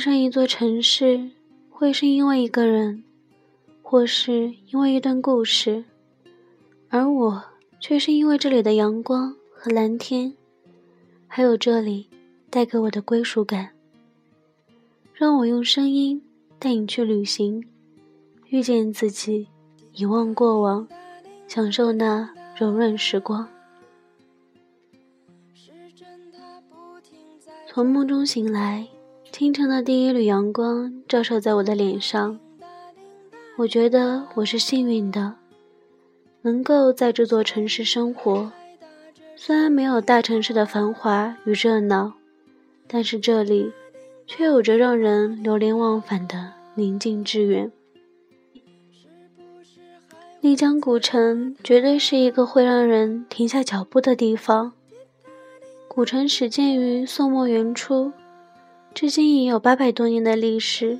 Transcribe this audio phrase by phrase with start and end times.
[0.00, 1.30] 上一座城市，
[1.68, 3.04] 会是因为一个人，
[3.82, 5.84] 或是因为一段故事，
[6.88, 7.44] 而我
[7.78, 10.34] 却是因为这里的阳光和蓝天，
[11.26, 12.08] 还有这里
[12.48, 13.70] 带给我的归属感。
[15.12, 16.22] 让我用声音
[16.58, 17.62] 带你去旅行，
[18.46, 19.48] 遇见自己，
[19.92, 20.88] 遗忘过往，
[21.46, 23.46] 享受那柔软时光。
[27.68, 28.88] 从梦中醒来。
[29.32, 32.38] 清晨的第一缕阳光照射在我的脸上，
[33.56, 35.34] 我觉得我是幸运的，
[36.42, 38.52] 能够在这座城市生活。
[39.36, 42.12] 虽然没有大城市的繁华与热闹，
[42.86, 43.72] 但是这里
[44.26, 47.70] 却有着让人流连忘返的宁静致远。
[50.40, 54.72] 丽江古城绝对是一个会让人停下脚步的地方。
[55.88, 58.12] 古城始建于宋末元初。
[58.94, 60.98] 至今已有八百多年的历史。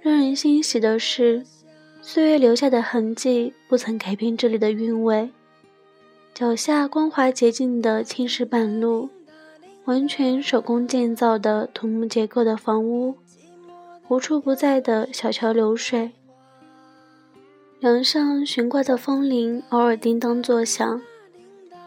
[0.00, 1.44] 让人欣喜的是，
[2.02, 5.30] 岁月留下的痕迹不曾改变这里的韵味。
[6.34, 9.08] 脚下光滑洁净的青石板路，
[9.84, 13.14] 完全手工建造的土木结构的房屋，
[14.08, 16.10] 无处不在的小桥流水。
[17.80, 21.00] 梁上悬挂的风铃偶尔叮当作响。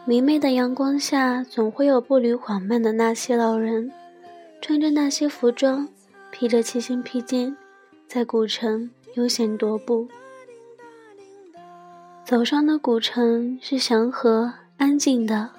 [0.04, 3.92] 明媚的阳光下，总会有步履缓慢的纳西老人。
[4.60, 5.88] 穿着那些服装，
[6.30, 7.56] 披着七星披肩，
[8.06, 10.06] 在古城悠闲踱步。
[12.24, 15.50] 走上的古城是祥和安静的，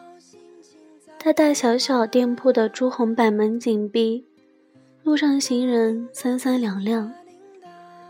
[1.17, 4.25] 大大小小店铺的朱红板门紧闭，
[5.03, 7.11] 路上行人三三两两，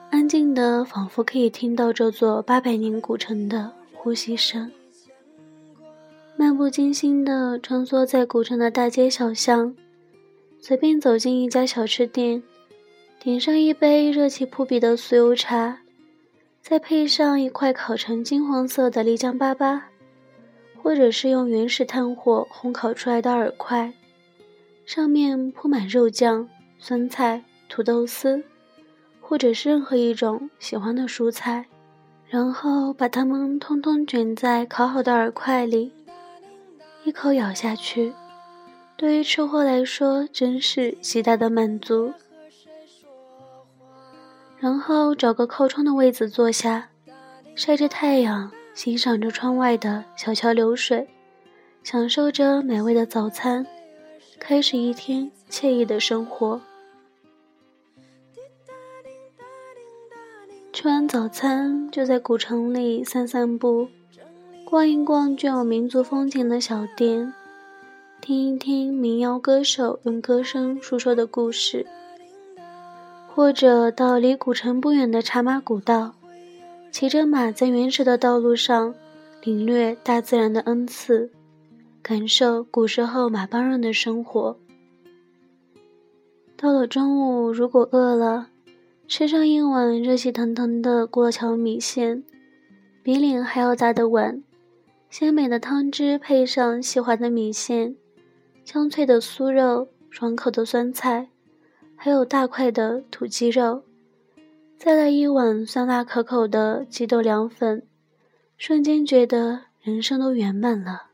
[0.10, 4.70] 安静的仿佛可以听到这座八百年古城的呼吸声。
[6.36, 9.74] 漫不经心地穿梭在古城的大街小巷。
[10.62, 12.44] 随便走进一家小吃店，
[13.20, 15.80] 点上一杯热气扑鼻的酥油茶，
[16.62, 19.82] 再配上一块烤成金黄色的丽江粑粑，
[20.84, 23.94] 或者是用原始炭火烘烤出来的饵块，
[24.86, 28.44] 上面铺满肉酱、酸菜、土豆丝，
[29.22, 31.66] 或者是任何一种喜欢的蔬菜，
[32.28, 35.94] 然后把它们通通卷在烤好的饵块里，
[37.06, 38.14] 一口咬下去。
[39.00, 42.12] 对于吃货来说，真是极大的满足。
[44.58, 46.90] 然后找个靠窗的位子坐下，
[47.56, 51.08] 晒着太阳，欣赏着窗外的小桥流水，
[51.82, 53.66] 享受着美味的早餐，
[54.38, 56.60] 开始一天惬意的生活。
[60.74, 63.88] 吃完早餐，就在古城里散散步，
[64.66, 67.34] 逛一逛具有民族风情的小店。
[68.22, 71.88] 听一听民谣歌手用歌声述说的故事，
[73.28, 76.14] 或者到离古城不远的茶马古道，
[76.92, 78.94] 骑着马在原始的道路上
[79.42, 81.32] 领略大自然的恩赐，
[82.04, 84.58] 感受古时候马帮人的生活。
[86.56, 88.50] 到了中午，如果饿了，
[89.08, 92.24] 吃上一碗热气腾腾的过桥米线，
[93.02, 94.44] 比脸还要大的碗，
[95.10, 97.96] 鲜美的汤汁配上细滑的米线。
[98.72, 101.30] 香脆的酥肉，爽口的酸菜，
[101.96, 103.82] 还有大块的土鸡肉，
[104.78, 107.82] 再来一碗酸辣可口的鸡豆凉粉，
[108.60, 111.08] 瞬间觉得人生都圆满了。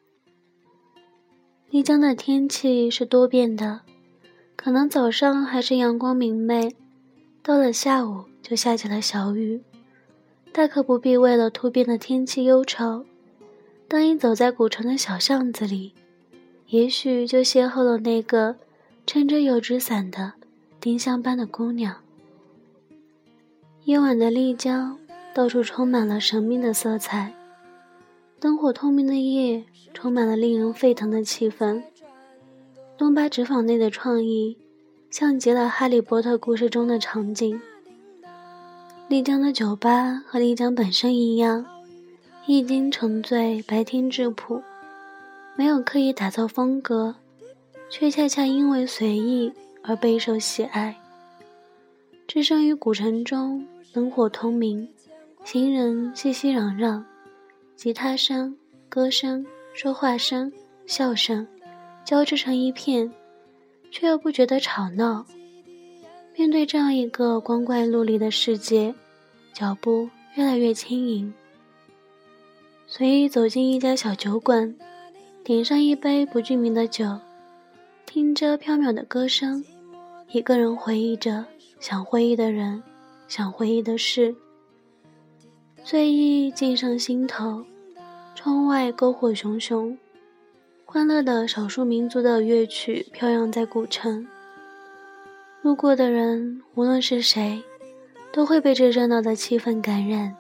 [1.70, 3.84] 丽江的天气是多变的，
[4.58, 6.76] 可能早上还是阳光明媚，
[7.42, 9.64] 到了下午就下起了小雨，
[10.52, 13.06] 大可不必为了突变的天气忧愁。
[13.88, 15.94] 当你走在古城的小巷子里。
[16.70, 18.56] 也许就邂逅了那个
[19.06, 20.34] 撑着油纸伞的
[20.80, 21.98] 丁香般的姑娘。
[23.84, 24.98] 夜晚的丽江，
[25.34, 27.34] 到处充满了神秘的色彩，
[28.40, 29.64] 灯火通明的夜，
[29.94, 31.84] 充满了令人沸腾的气氛。
[32.98, 34.58] 东巴纸坊内的创意，
[35.12, 37.62] 像极了《哈利波特》故事中的场景。
[39.08, 41.64] 丽江的酒吧和丽江本身一样，
[42.48, 44.64] 一经沉醉，白天质朴。
[45.58, 47.16] 没有刻意打造风格，
[47.90, 50.94] 却恰恰因为随意而备受喜爱。
[52.28, 54.86] 置身于古城中，灯火通明，
[55.46, 57.02] 行人熙熙攘攘，
[57.78, 58.58] 吉他声、
[58.90, 60.52] 歌声、说话声、
[60.86, 61.48] 笑声
[62.04, 63.10] 交织成一片，
[63.92, 65.26] 却又不觉得吵闹。
[66.36, 68.94] 面对这样一个光怪陆离的世界，
[69.54, 71.34] 脚步越来越轻盈。
[72.88, 74.76] 随意走进一家小酒馆。
[75.46, 77.06] 点上一杯不具名的酒，
[78.04, 79.64] 听着飘渺的歌声，
[80.32, 81.46] 一个人回忆着
[81.80, 82.82] 想回忆的人，
[83.28, 84.36] 想回忆的事。
[85.84, 87.64] 醉意浸上心头，
[88.34, 89.96] 窗外篝火熊熊，
[90.84, 94.26] 欢乐的少数民族的乐曲飘扬在古城。
[95.62, 97.62] 路过的人，无论是谁，
[98.34, 100.36] 都会被这热闹的气氛感染，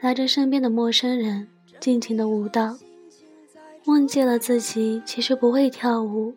[0.00, 1.46] 拉着身边的陌生人，
[1.78, 2.78] 尽情的舞蹈，
[3.86, 6.34] 忘记了自己其实不会跳舞，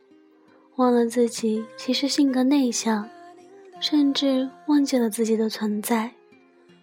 [0.76, 3.10] 忘了自己其实性格内向，
[3.80, 6.14] 甚至忘记了自己的存在，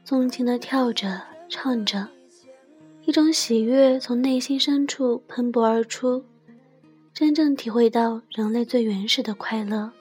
[0.05, 1.23] 纵情的跳着。
[1.47, 2.09] 唱着，
[3.05, 6.25] 一种喜悦从内心深处喷薄而出，
[7.13, 9.93] 真正体会到人类最原始的快乐。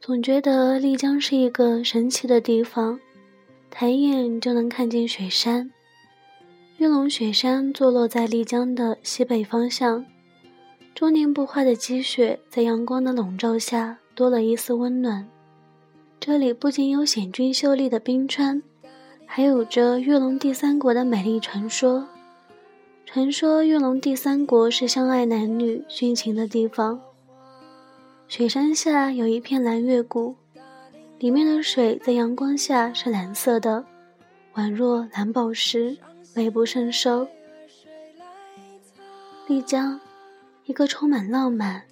[0.00, 2.98] 总觉得丽江是一个神奇的地方，
[3.68, 5.70] 抬眼就能看见雪山。
[6.80, 10.02] 玉龙雪山坐落在丽江的西北方向，
[10.94, 15.28] 终年不化的积雪在阳光的笼罩下多了一丝温暖。
[16.18, 18.62] 这里不仅有险峻秀丽的冰川，
[19.26, 22.08] 还有着玉龙第三国的美丽传说。
[23.04, 26.98] 传说玉龙第三国是相爱男女殉情的地方。
[28.26, 30.34] 雪山下有一片蓝月谷，
[31.18, 33.84] 里面的水在阳光下是蓝色的，
[34.54, 35.98] 宛若蓝宝石，
[36.32, 37.26] 美不胜收。
[39.48, 40.00] 丽江，
[40.64, 41.82] 一个充满浪漫、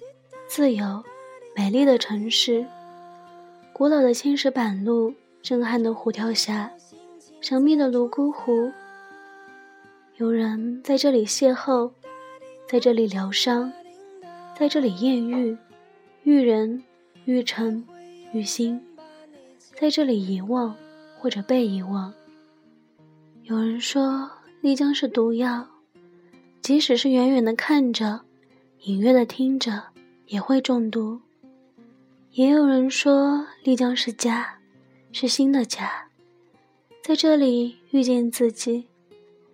[0.47, 1.03] 自由、
[1.53, 2.65] 美丽的城市。
[3.73, 6.71] 古老的青石板路，震撼的虎跳峡，
[7.41, 8.71] 神秘的泸沽湖。
[10.15, 11.91] 有人在这里邂逅，
[12.67, 13.71] 在这里疗伤，
[14.57, 15.57] 在这里艳遇，
[16.23, 16.81] 遇人，
[17.25, 17.85] 遇城，
[18.31, 18.81] 遇心，
[19.77, 20.75] 在这里遗忘
[21.19, 22.13] 或者被遗忘。
[23.49, 24.29] 有人说
[24.61, 25.67] 丽江是毒药，
[26.61, 28.21] 即使是远远的看着，
[28.81, 29.85] 隐约的听着，
[30.27, 31.19] 也会中毒。
[32.33, 34.59] 也有人说，丽江是家，
[35.11, 35.89] 是新的家，
[37.03, 38.87] 在这里遇见自己，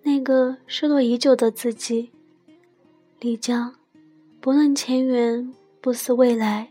[0.03, 2.11] 那个失落已久的自己。
[3.21, 3.73] 丽江，
[4.41, 6.69] 不论前缘，不思未来，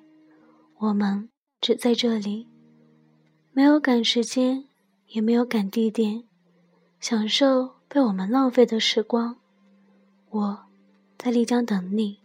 [0.77, 1.31] 我们
[1.63, 2.47] 只在这里，
[3.51, 4.67] 没有赶时间，
[5.07, 6.25] 也没有赶地点，
[7.07, 9.37] 享受被我们浪费的时光。
[10.31, 10.65] 我
[11.19, 12.24] 在丽江等你。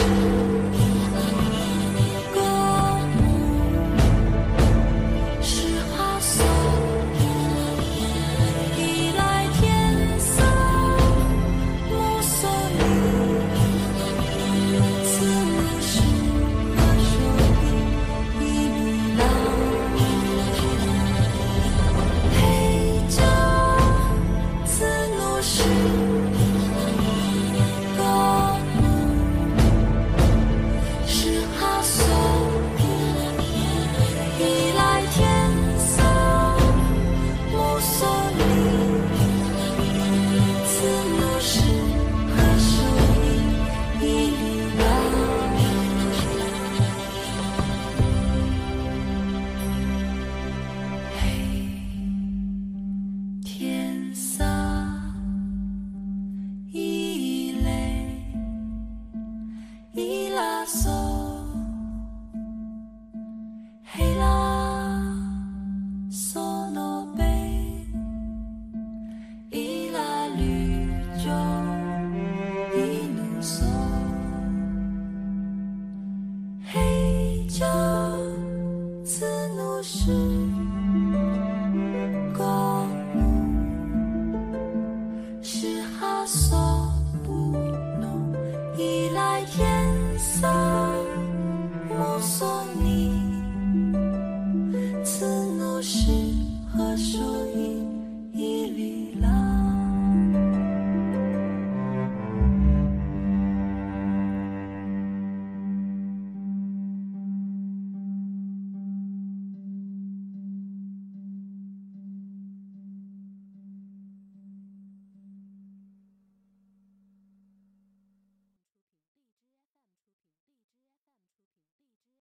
[0.00, 0.39] Thank you.